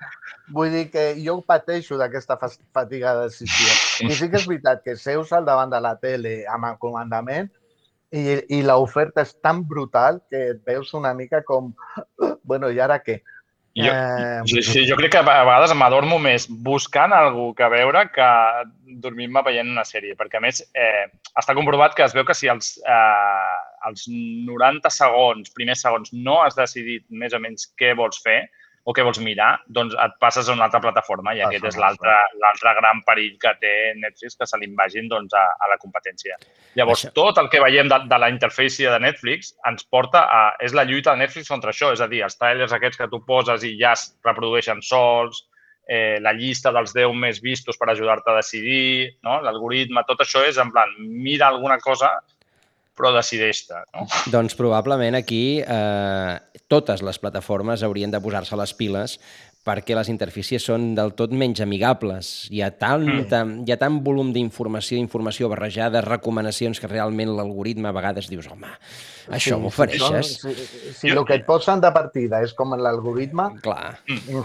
[0.56, 3.76] Vull dir que jo pateixo d'aquesta fatiga de decisió.
[4.08, 7.50] I sí que és veritat que seus al davant de la tele amb el comandament
[8.16, 11.74] i, i l'oferta és tan brutal que et veus una mica com,
[12.44, 13.20] bueno, i ara què?
[13.76, 18.06] Jo, Eh, sí, sí, jo crec que a vegades m'adormo més buscant algú que veure
[18.08, 18.28] que
[19.04, 21.04] dormint-me veient una sèrie, perquè a més eh,
[21.36, 26.38] està comprovat que es veu que si els, eh, als 90 segons, primers segons, no
[26.42, 28.46] has decidit més o menys què vols fer
[28.86, 32.12] o què vols mirar, doncs et passes a una altra plataforma i aquest és l'altre
[32.38, 36.36] l'altre gran perill que té Netflix, que se li vagin doncs, a, a la competència.
[36.78, 37.14] Llavors, Això.
[37.16, 40.40] tot el que veiem de, de la interfície de Netflix ens porta a...
[40.62, 43.22] És la lluita de Netflix contra això, és a dir, els trailers aquests que tu
[43.26, 45.42] poses i ja es reprodueixen sols,
[45.86, 49.40] eh, la llista dels 10 més vistos per ajudar-te a decidir, no?
[49.42, 52.14] l'algoritme, tot això és en plan, mira alguna cosa,
[52.96, 53.82] però decideix-te.
[53.94, 54.06] No?
[54.32, 59.18] Doncs probablement aquí eh, totes les plataformes haurien de posar-se les piles
[59.66, 62.46] perquè les interfícies són del tot menys amigables.
[62.54, 63.64] Hi ha tant, mm.
[63.66, 68.70] hi ha tant volum d'informació, informació barrejada, recomanacions que realment l'algoritme a vegades dius, home,
[69.34, 70.32] això m'ofereixes?
[70.44, 73.96] Si, si, si el que et posen de partida és com l'algoritme, Clar.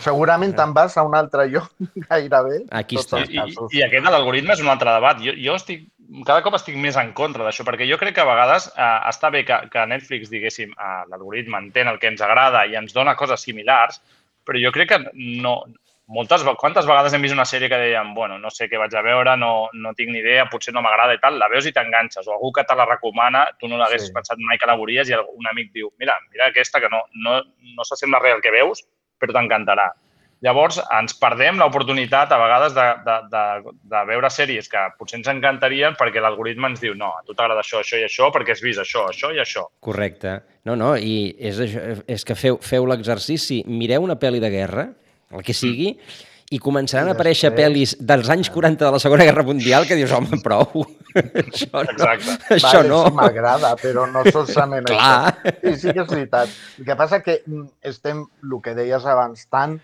[0.02, 1.70] segurament te'n vas a un altre lloc
[2.10, 2.64] gairebé.
[2.82, 3.22] Aquí tots està.
[3.22, 3.78] els I, casos.
[3.78, 5.22] I aquest de l'algoritme és un altre debat.
[5.22, 5.86] Jo, jo estic,
[6.28, 9.30] cada cop estic més en contra d'això, perquè jo crec que a vegades eh, està
[9.32, 13.16] bé que, que Netflix, diguéssim, eh, l'algoritme entén el que ens agrada i ens dona
[13.16, 14.02] coses similars,
[14.46, 15.62] però jo crec que no...
[16.12, 19.04] Moltes, quantes vegades hem vist una sèrie que dèiem, bueno, no sé què vaig a
[19.06, 22.28] veure, no, no tinc ni idea, potser no m'agrada i tal, la veus i t'enganxes,
[22.28, 24.16] o algú que te la recomana, tu no l'haguessis Sí.
[24.18, 27.38] pensat mai que la veuries i un amic diu, mira, mira aquesta que no, no,
[27.78, 28.84] no s'assembla res al que veus,
[29.22, 29.88] però t'encantarà.
[30.42, 35.30] Llavors, ens perdem l'oportunitat a vegades de, de, de, de veure sèries que potser ens
[35.30, 38.64] encantarien perquè l'algoritme ens diu no, a tu t'agrada això, això i això perquè has
[38.66, 39.68] vist això, això i això.
[39.86, 40.40] Correcte.
[40.66, 44.88] No, no, i és, això- és que feu, feu l'exercici, mireu una pel·li de guerra,
[45.32, 45.94] el que sigui,
[46.52, 49.96] i començaran a aparèixer després- pel·lis dels anys 40 de la Segona Guerra Mundial que
[49.96, 50.66] dius, home, prou.
[51.46, 51.86] això no.
[51.86, 52.36] Exacte.
[52.58, 53.00] Això vale, no.
[53.06, 55.38] Sí, m'agrada, però no solament Clar.
[55.38, 55.54] això.
[55.62, 56.50] Sí, sí que és veritat.
[56.82, 59.78] El que passa que mm, estem, el que deies abans, tan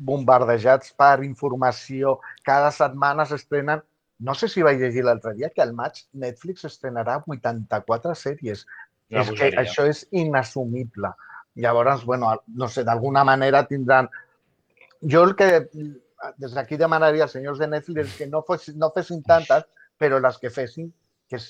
[0.00, 2.18] bombardejats per informació.
[2.46, 3.82] Cada setmana s'estrenen...
[4.20, 8.66] No sé si vaig llegir l'altre dia que al maig Netflix estrenarà 84 sèries.
[9.10, 11.12] Una és que això és inassumible.
[11.60, 14.10] Llavors, bueno, no sé, d'alguna manera tindran...
[15.00, 15.48] Jo el que
[16.36, 19.64] des d'aquí demanaria als senyors de Netflix que no, fos, no fessin tantes,
[19.96, 20.90] però les que fessin,
[21.28, 21.40] que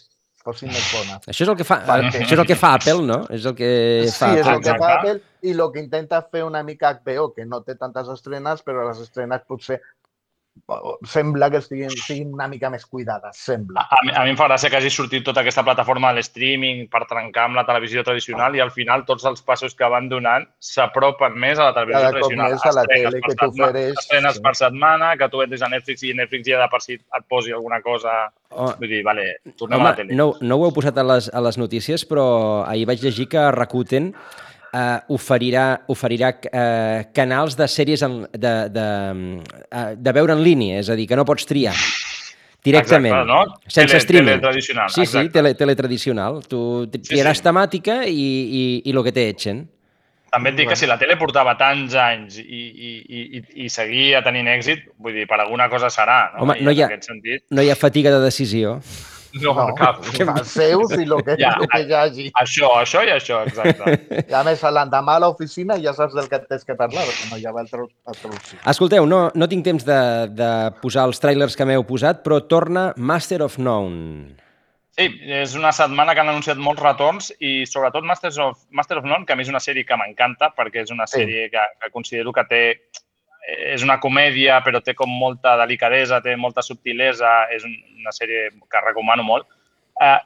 [0.44, 1.26] fossin més bones.
[1.28, 3.26] Això és el que fa, Perquè- això és el que fa Apple, no?
[3.30, 3.70] És el que
[4.08, 7.32] Sí, fa és el que fa Apple i el que intenta fer una mica HBO,
[7.34, 9.80] que no té tantes estrenes, però les estrenes potser
[11.06, 13.86] sembla que siguin, siguin una mica més cuidades, sembla.
[13.90, 16.86] A mi, a mi em fa gràcia que hagi sortit tota aquesta plataforma de l'streaming
[16.92, 20.46] per trencar amb la televisió tradicional i al final tots els passos que van donant
[20.58, 22.52] s'apropen més a la televisió Cada cop tradicional.
[22.52, 24.44] més a la Estrenes tele que t'ofereix, Estrenes sí.
[24.44, 27.56] per setmana, que tu entres a Netflix i Netflix ja de per si et posi
[27.56, 28.20] alguna cosa...
[28.50, 28.72] Oh.
[28.80, 30.14] Vull dir, vale, tornem a Home, la tele.
[30.18, 32.24] no, no ho heu posat a les, a les notícies, però
[32.66, 34.10] ahir vaig llegir que Rakuten
[34.72, 38.86] eh, oferirà, oferirà eh, canals de sèries en, de, de,
[39.70, 41.74] eh, de veure en línia, és a dir, que no pots triar
[42.62, 43.58] directament, Exacte, no?
[43.66, 44.30] sense Tele- streaming.
[44.38, 45.32] teletradicional, Sí, sí, exacte.
[45.32, 46.42] tele, teletradicional.
[46.46, 47.44] Tu triaràs sí.
[47.46, 48.26] temàtica i,
[48.60, 49.62] i, i lo que t'etxen.
[50.30, 54.20] També et dic que si la tele portava tants anys i, i, i, i, seguia
[54.22, 56.44] tenint èxit, vull dir, per alguna cosa serà, no?
[56.44, 57.42] Home, I no hi, ha, sentit...
[57.50, 58.76] no hi ha fatiga de decisió.
[59.38, 60.00] No, no cap.
[60.18, 62.24] Els seus i el que, Ja, lo que hi hagi.
[62.40, 64.24] Això, això i això, exacte.
[64.28, 67.38] I a més, l'endemà a l'oficina ja saps del que tens que parlar, perquè no
[67.38, 68.58] hi ha altra, altra opció.
[68.72, 70.00] Escolteu, no, no tinc temps de,
[70.34, 70.50] de
[70.82, 74.34] posar els trailers que m'heu posat, però torna Master of None.
[74.98, 79.06] Sí, és una setmana que han anunciat molts retorns i sobretot Masters of, Master of
[79.06, 81.20] None, que a mi és una sèrie que m'encanta perquè és una Sí.
[81.22, 82.62] sèrie que, que considero que té
[83.48, 88.50] és una comèdia, però té com molta delicadesa, té molta subtilesa, és un- una sèrie
[88.70, 89.46] que recomano molt.
[90.00, 90.18] Eh,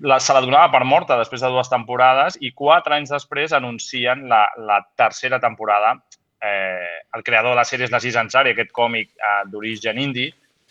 [0.00, 4.28] la, se la donava per morta després de dues temporades i quatre anys després anuncien
[4.28, 5.96] la, la tercera temporada.
[6.40, 10.28] Eh, el creador de la sèrie és l'Aziz Ansari, aquest còmic eh, d'origen indi,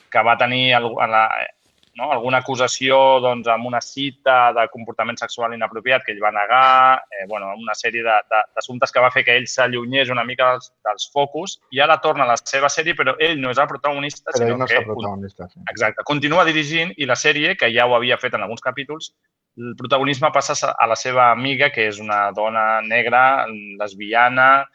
[0.10, 1.28] que va tenir el, la,
[1.98, 2.12] no?
[2.14, 7.26] alguna acusació doncs, amb una cita de comportament sexual inapropiat que ell va negar, eh,
[7.30, 11.58] bueno, una sèrie d'assumptes que va fer que ell s'allunyés una mica dels, dels focus
[11.76, 14.62] i ara torna a la seva sèrie, però ell no és el protagonista, Però sinó
[14.62, 15.50] no que el protagonista.
[15.52, 15.64] Sí.
[15.74, 16.06] Exacte.
[16.08, 19.14] Continua dirigint i la sèrie, que ja ho havia fet en alguns capítols,
[19.58, 23.48] el protagonisme passa a la seva amiga, que és una dona negra,
[23.80, 24.68] lesbiana,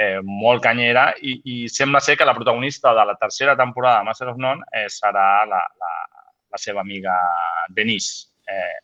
[0.00, 4.08] eh, molt canyera, i, i sembla ser que la protagonista de la tercera temporada de
[4.08, 5.92] Master of None eh, serà la, la,
[6.50, 7.14] la seva amiga
[7.76, 8.28] Denise.
[8.48, 8.78] Eh,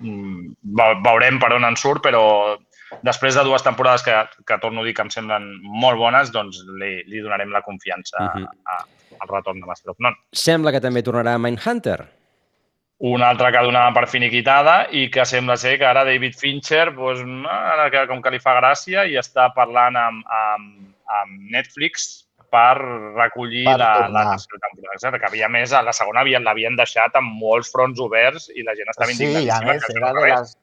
[0.00, 2.58] mm, ve- veurem per on en surt, però
[3.06, 4.14] després de dues temporades que,
[4.46, 8.18] que torno a dir que em semblen molt bones, doncs li, li donarem la confiança
[8.34, 8.46] Mhm.
[8.66, 8.78] a,
[9.20, 10.16] al retorn de Master of None.
[10.32, 12.00] Sembla que també tornarà Mindhunter.
[13.02, 17.22] Una altra que donava per finiquitada i que sembla ser que ara David Fincher, doncs,
[17.48, 22.76] ara que, com que li fa gràcia i està parlant amb, amb, amb Netflix per
[23.16, 24.96] recollir Per la, la tercera temporada.
[24.98, 28.66] Exacte, que havia més, a la segona havien- l'havien deixat amb molts fronts oberts i
[28.66, 30.56] la gent estava Sí, a més, era de les,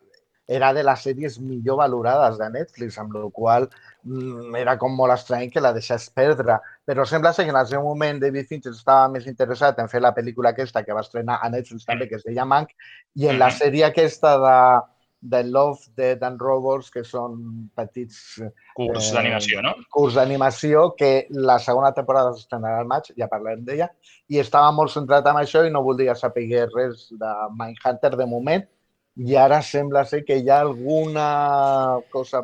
[0.47, 3.69] era de les sèries millor valorades de Netflix, amb la qual
[4.03, 6.55] mm, era com molt estrany que la deixés perdre.
[6.87, 9.99] Però sembla ser que en el seu moment David Fincher estava més interessat en fer
[10.03, 12.71] la pel·lícula aquesta que va estrenar a Netflix també, que es deia Mank,
[13.15, 14.55] i en la sèrie aquesta de,
[15.21, 17.37] de Love, Dead and Robots, que són
[17.75, 18.39] petits...
[18.77, 19.73] Curs d'animació, no?
[19.93, 23.89] Curs d'animació, que la segona temporada s'estrenarà al maig, ja parlarem d'ella,
[24.29, 28.67] i estava molt centrat en això i no voldria saber res de Mindhunter de moment,
[29.17, 31.27] i ara sembla ser que hi ha alguna
[32.13, 32.43] cosa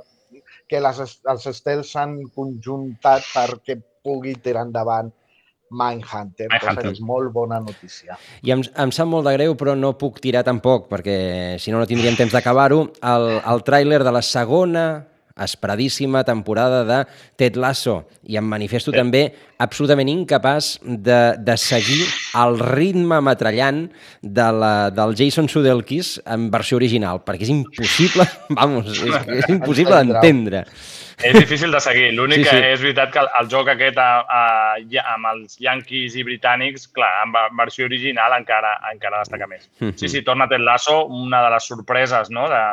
[0.67, 5.11] que les, els estels s'han conjuntat perquè pugui tirar endavant
[5.73, 6.91] Mindhunter, Mindhunter.
[6.93, 8.17] és molt bona notícia.
[8.45, 11.17] I em, em sap molt de greu, però no puc tirar tampoc, perquè
[11.59, 12.85] si no, no tindríem temps d'acabar-ho.
[13.01, 14.85] El, el tràiler de la segona
[15.37, 16.99] esperadíssima temporada de
[17.35, 18.97] Ted Lasso i em manifesto sí.
[18.97, 19.23] també
[19.63, 22.03] absolutament incapaç de, de seguir
[22.37, 23.85] el ritme metrallant
[24.21, 28.27] de la, del Jason Sudeikis en versió original, perquè és impossible,
[28.59, 30.65] vamos, és, és impossible d'entendre.
[31.23, 32.07] És difícil de seguir.
[32.17, 32.69] L'únic Sí, sí, sí.
[32.73, 34.41] és veritat que el, el joc aquest a, a,
[34.91, 39.69] ja- amb els Yankees i britànics, clar, en versió original encara encara destaca més.
[39.79, 39.93] Mhm.
[40.01, 42.63] Sí, sí, torna Ted Lasso, una de les sorpreses no, de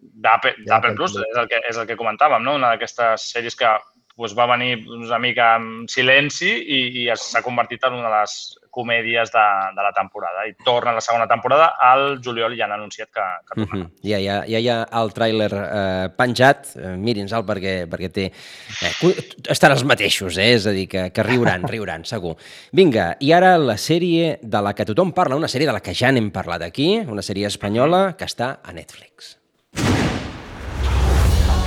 [0.00, 2.56] d'Apple Plus, és el, que, és el que comentàvem, no?
[2.60, 3.70] una d'aquestes sèries que
[4.20, 8.34] doncs, va venir una mica en silenci i, i s'ha convertit en una de les
[8.70, 10.44] comèdies de, de la temporada.
[10.46, 13.90] I torna la segona temporada al juliol ja han anunciat que, que Mm -hmm.
[14.02, 18.24] ja, ja, ja hi ha el tràiler eh, penjat, eh, mirin-se'l perquè, perquè té...
[18.82, 19.14] Eh,
[19.48, 20.54] estan els mateixos, eh?
[20.54, 22.36] és a dir, que, que riuran, riuran, segur.
[22.72, 25.94] Vinga, i ara la sèrie de la que tothom parla, una sèrie de la que
[25.94, 29.39] ja n'hem parlat aquí, una sèrie espanyola que està a Netflix.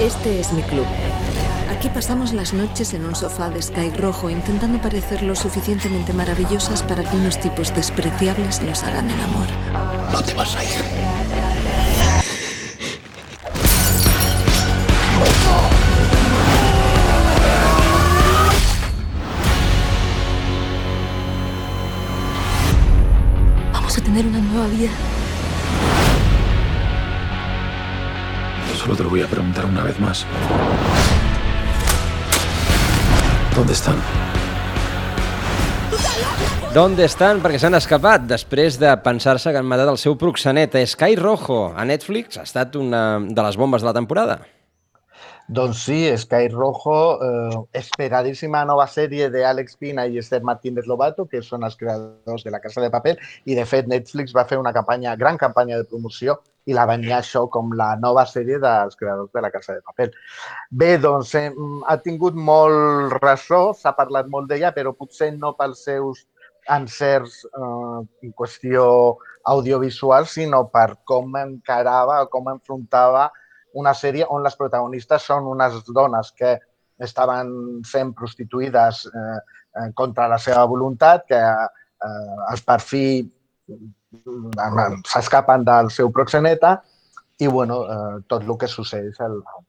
[0.04, 0.86] Este es mi club.
[1.72, 6.84] Aquí pasamos las noches en un sofá de Sky rojo intentando parecer lo suficientemente maravillosas
[6.84, 9.48] para que unos tipos despreciables nos hagan el amor.
[10.12, 10.72] No te vas a ir.
[23.72, 24.92] Vamos a tener una nueva vida.
[28.84, 30.26] Solo te lo voy a preguntar una vez más.
[33.56, 33.96] ¿Dónde están?
[36.74, 37.38] D'on estan?
[37.40, 40.76] Perquè s'han escapat després de pensar-se que han matat el seu proxenet.
[40.90, 44.40] Sky Rojo, a Netflix, ha estat una de les bombes de la temporada.
[45.48, 51.42] Doncs sí, Sky Rojo, eh, esperadíssima nova sèrie d'Àlex Pina i Esther Martínez Lobato, que
[51.44, 54.72] són els creadors de La Casa de Papel, i de fet Netflix va fer una
[54.72, 59.34] campanya, gran campanya de promoció i la venia això com la nova sèrie dels creadors
[59.36, 60.16] de La Casa de Papel.
[60.72, 61.52] Bé, doncs eh,
[61.92, 66.24] ha tingut molt ressò, s'ha parlat molt d'ella, però potser no pels seus
[66.72, 68.88] encerts eh, en qüestió
[69.44, 73.28] audiovisual, sinó per com encarava, com enfrontava
[73.80, 76.56] una sèrie on les protagonistes són unes dones que
[77.04, 79.40] estaven sent prostituïdes eh,
[79.98, 83.06] contra la seva voluntat, que eh, els per fi
[85.10, 86.76] s'escapen del seu proxeneta
[87.42, 89.66] i bueno, eh, tot el que succeeix el, el,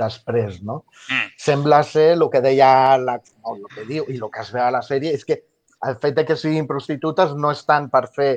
[0.00, 0.62] després.
[0.62, 0.82] No?
[1.10, 1.34] Mm.
[1.46, 4.64] Sembla ser el que deia la, o el que diu i el que es veu
[4.64, 5.42] a la sèrie és que
[5.86, 8.30] el fet de que siguin prostitutes no és tant per fer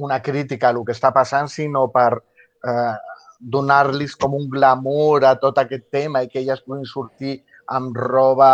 [0.00, 2.96] una crítica a el que està passant, sinó per eh,
[3.40, 8.50] donar-los com un glamour a tot aquest tema i que elles puguin sortir amb roba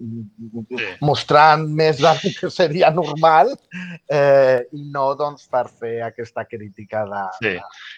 [0.00, 0.86] sí.
[1.04, 7.24] mostrant més del que seria normal eh, i no doncs, per fer aquesta crítica de,
[7.40, 7.54] Sí.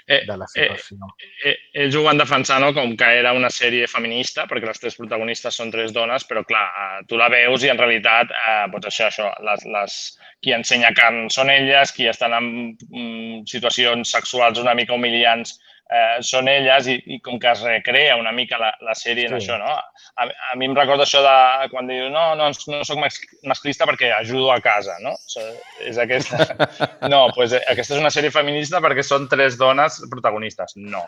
[0.09, 1.13] de, de la situació.
[1.45, 2.73] Eh, ells ho van defensar no?
[2.77, 6.67] com que era una sèrie feminista, perquè les tres protagonistes són tres dones, però clar,
[6.69, 9.99] eh, tu la veus i en realitat, eh, doncs això, això les, les,
[10.43, 15.59] qui ensenya carn són elles, qui estan en mm, situacions sexuals una mica humiliants
[15.93, 19.35] eh, són elles i, i com que es recrea una mica la, la sèrie en
[19.37, 19.43] Sí.
[19.43, 19.73] això, no?
[20.17, 23.87] A, a mi em recorda això de quan diu no, no, no sóc mas- masclista
[23.89, 25.15] perquè ajudo a casa, no?
[25.85, 26.47] És aquesta...
[27.13, 30.77] No, doncs aquesta és una sèrie feminista perquè són tres dones protagonistes.
[30.77, 31.03] No.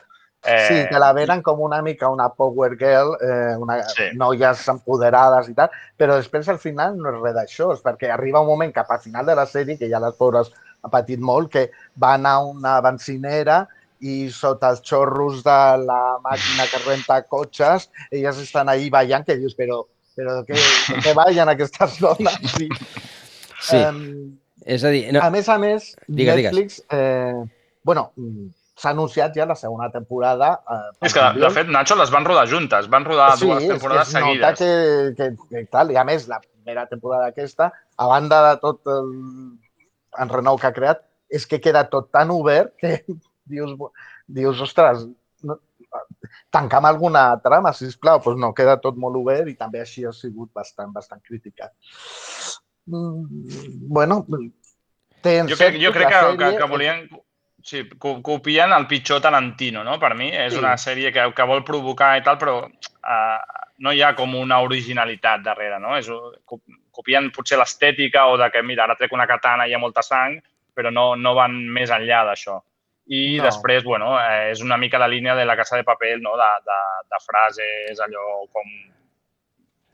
[0.45, 0.67] Eh...
[0.69, 4.11] Sí, que la venen com una mica una power girl, eh, una, sí.
[4.21, 8.51] noies empoderades i tal, però després al final no és res d'això, perquè arriba un
[8.51, 10.51] moment cap al final de la sèrie, que ja les pobres
[10.85, 13.63] ha patit molt, que van a una bencinera
[14.05, 19.39] i sota els xorros de la màquina que renta cotxes, elles estan ahí ballant, que
[19.41, 19.81] dius, però,
[20.17, 20.59] però què,
[21.05, 22.41] què ballen aquestes dones?
[22.55, 22.69] Sí.
[23.65, 23.79] Sí.
[23.81, 24.35] Um,
[24.69, 25.07] és a dir...
[25.15, 25.23] No.
[25.25, 26.93] A més a més, digues, Netflix, digues.
[26.93, 28.11] Eh, bueno,
[28.81, 30.51] s'ha anunciat ja la segona temporada.
[30.69, 34.09] Eh, és que, de fet, Nacho, les van rodar juntes, van rodar sí, dues temporades
[34.09, 34.59] és que es seguides.
[34.59, 34.71] Que,
[35.17, 39.13] que, que, tal, i a més, la primera temporada aquesta, a banda de tot el
[40.25, 42.99] enrenou que ha creat, és que queda tot tan obert que
[43.45, 43.75] dius,
[44.27, 45.05] dius, ostres,
[45.45, 45.59] no,
[46.51, 48.17] tancam alguna trama, sisplau.
[48.19, 51.73] Doncs pues no, queda tot molt obert i també així ha sigut bastant, bastant criticat.
[52.87, 54.25] Mm, bueno,
[55.25, 57.07] té Jo crec, jo crec que, la que, sèrie que volien...
[57.65, 59.95] Sí, co- copien el pitjor Tarantino, no?
[59.99, 60.59] Per mi és Sí.
[60.61, 64.59] una sèrie que, que vol provocar i tal, però uh, no hi ha com una
[64.61, 65.95] originalitat darrere, no?
[65.97, 66.11] És,
[66.45, 66.61] co-
[66.93, 70.03] copien potser l'estètica o de que, mira, ara trec una katana i hi ha molta
[70.05, 70.37] sang,
[70.77, 72.59] però no, no van més enllà d'això.
[73.07, 73.45] I No.
[73.45, 76.37] després, bueno, eh, és una mica la línia de la Casa de Papel, no?
[76.37, 76.81] De, de,
[77.11, 78.65] de frases, allò com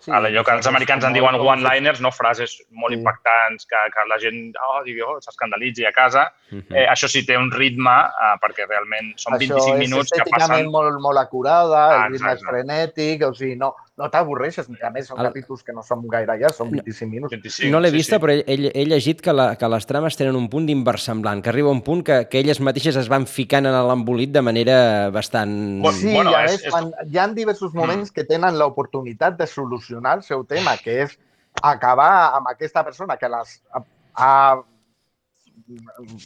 [0.00, 2.08] Sí, allò que els americans en diuen one-liners, no?
[2.10, 6.22] frases molt impactants que, que la gent oh, digui, oh, s'escandalitzi a casa.
[6.48, 6.72] Mhm.
[6.72, 10.70] Eh, això sí té un ritme, eh, perquè realment són 25 minuts que és estèticament
[10.70, 10.70] passen...
[10.72, 12.48] molt, molt acurada, Ah, el ritme és exacte.
[12.48, 14.66] frenètic, o sigui, no, no t'avorreixes.
[14.82, 17.34] A més, són El- capítols que no són gaire llargs, són 25 minuts.
[17.36, 18.22] 25, no l'he sí, vista, sí.
[18.24, 21.52] però he, he, he llegit que, la, que les trames tenen un punt d'inversemblant, que
[21.52, 24.78] arriba un punt que, que elles mateixes es van ficant en l'embolit de manera
[25.14, 25.52] bastant...
[25.84, 29.36] Bueno, Sí, bueno, i a és- és- quan hi ha diversos moments que tenen l'oportunitat
[29.38, 31.18] de solucionar el seu tema, que és
[31.62, 33.84] acabar amb aquesta persona que les ha,
[34.14, 34.34] ha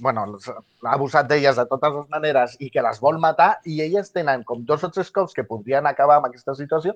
[0.01, 0.55] bueno, les ha
[0.95, 4.63] abusat d'elles de totes les maneres i que les vol matar i elles tenen com
[4.65, 6.95] dos o tres cops que podrien acabar amb aquesta situació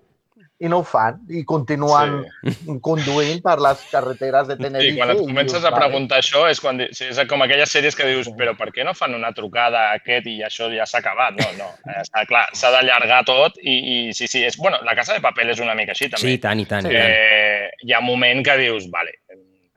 [0.58, 2.78] i no ho fan i continuen sí.
[2.82, 4.96] conduint per les carreteres de Tenerife.
[4.96, 7.70] Sí, quan et i comences dius, a preguntar això és quan sí, és com aquelles
[7.70, 10.86] sèries que dius però per què no fan una trucada a aquest i això ja
[10.88, 11.38] s'ha acabat?
[11.38, 11.70] No, no.
[11.86, 15.22] Eh, Està clar, s'ha d'allargar tot i, i sí, sí, és, bueno, la Casa de
[15.22, 16.26] Papel és una mica així també.
[16.26, 17.06] Sí, i tant, i tant, i tant.
[17.06, 19.14] Eh, hi ha un moment que dius, vale,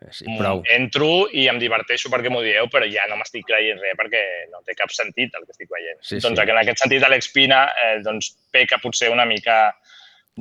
[0.09, 0.63] Sí, prou.
[0.73, 4.63] entro i em diverteixo perquè m'ho dieu, però ja no m'estic creient res perquè no
[4.65, 5.99] té cap sentit el que estic veient.
[6.01, 6.49] Sí, doncs sí.
[6.49, 9.59] en aquest sentit Alex Pina eh, doncs, peca potser una mica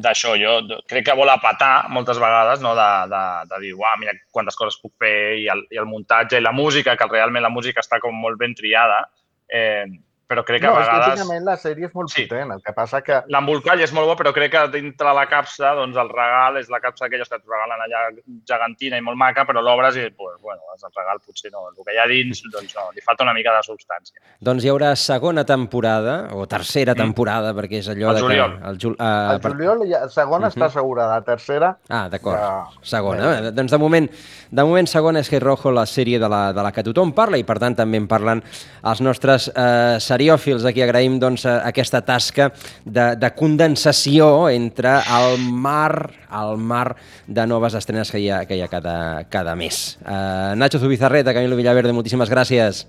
[0.04, 0.34] d'això.
[0.40, 2.74] Jo crec que vol apatar moltes vegades, no?
[2.78, 3.22] de, de,
[3.52, 6.54] de dir, uah, mira quantes coses puc fer i el, i el muntatge i la
[6.56, 9.04] música, que realment la música està com molt ben triada,
[9.48, 9.86] eh,
[10.30, 11.08] però crec que No, a vegades...
[11.08, 12.26] estèticament la sèrie és molt Sí.
[12.28, 15.74] potent, el que passa que L'embolcall és molt bo, però crec que dintre la capsa,
[15.74, 18.04] doncs el regal és la capsa aquelles que et regalen allà
[18.46, 21.66] gegantina i molt maca, però l'obres i, pues, bueno, el regal potser no.
[21.70, 24.20] El que hi ha dins, doncs no, li falta una mica de substància.
[24.40, 28.54] Doncs hi haurà segona temporada, o tercera temporada, perquè és allò Al de juliol.
[28.60, 28.68] que...
[28.70, 30.54] El, jul, uh, el juliol, ja, segona Mhm.
[30.54, 32.38] està assegurada, la tercera Ah, d'acord.
[32.38, 32.66] Ja.
[32.82, 33.48] Segona.
[33.48, 34.08] Eh, doncs de moment,
[34.50, 37.38] de moment segona és Hey Rojo, la sèrie de la, de la que tothom parla
[37.38, 38.42] i per tant també en parlen
[38.84, 40.68] els nostres eh, seriòfils.
[40.68, 42.50] Aquí agraïm doncs, eh, aquesta tasca
[42.84, 46.94] de, de condensació entre el mar el mar
[47.26, 49.98] de noves estrenes que hi ha, que hi ha cada, cada mes.
[50.04, 52.84] Eh, Nacho Zubizarreta, Camilo Villaverde, moltíssimes gràcies.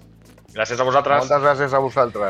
[0.52, 1.24] Gràcies a vosaltres.
[1.24, 2.30] moltes gràcies a vosaltres.